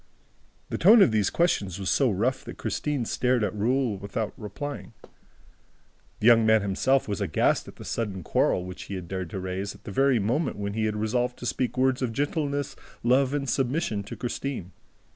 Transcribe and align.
The 0.69 0.79
tone 0.79 1.03
of 1.03 1.11
these 1.11 1.29
questions 1.29 1.77
was 1.77 1.91
so 1.91 2.09
rough 2.09 2.43
that 2.45 2.57
Christine 2.57 3.05
stared 3.05 3.43
at 3.43 3.53
Raoul 3.55 3.97
without 3.97 4.33
replying. 4.35 4.93
The 6.19 6.25
young 6.25 6.43
man 6.43 6.63
himself 6.63 7.07
was 7.07 7.21
aghast 7.21 7.67
at 7.67 7.75
the 7.75 7.85
sudden 7.85 8.23
quarrel 8.23 8.65
which 8.65 8.85
he 8.85 8.95
had 8.95 9.07
dared 9.07 9.29
to 9.29 9.39
raise 9.39 9.75
at 9.75 9.83
the 9.83 9.91
very 9.91 10.17
moment 10.17 10.57
when 10.57 10.73
he 10.73 10.85
had 10.85 10.95
resolved 10.95 11.37
to 11.37 11.45
speak 11.45 11.77
words 11.77 12.01
of 12.01 12.13
gentleness, 12.13 12.75
love 13.03 13.31
and 13.35 13.47
submission 13.47 14.01
to 14.05 14.15
Christine. 14.15 14.71